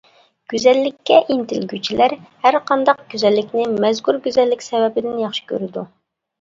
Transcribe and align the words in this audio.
گۈزەللىككە 0.53 1.19
ئىنتىلگۈچىلەر 1.35 2.17
ھەرقانداق 2.47 3.05
گۈزەللىكنى 3.13 3.69
مەزكۇر 3.87 4.21
گۈزەللىك 4.27 4.69
سەۋەبىدىن 4.73 5.25
ياخشى 5.29 5.49
كۆرىدۇ. 5.55 5.89